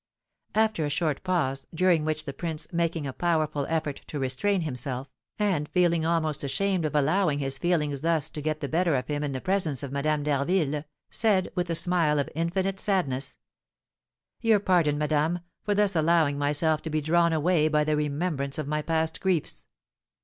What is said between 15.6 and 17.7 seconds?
for thus allowing myself to be drawn away